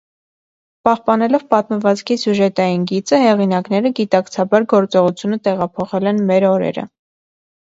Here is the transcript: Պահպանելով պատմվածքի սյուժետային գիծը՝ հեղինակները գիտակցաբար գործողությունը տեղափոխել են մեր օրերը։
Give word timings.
Պահպանելով 0.87 1.43
պատմվածքի 1.53 2.17
սյուժետային 2.21 2.87
գիծը՝ 2.93 3.19
հեղինակները 3.25 3.93
գիտակցաբար 4.01 4.67
գործողությունը 4.73 5.39
տեղափոխել 5.51 6.11
են 6.15 6.25
մեր 6.33 6.49
օրերը։ 6.51 6.89